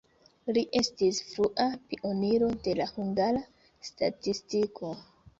Li 0.57 0.61
estis 0.79 1.17
frua 1.25 1.67
pioniro 1.91 2.47
de 2.67 2.73
la 2.79 2.87
hungara 2.95 3.43
statistiko. 3.91 4.91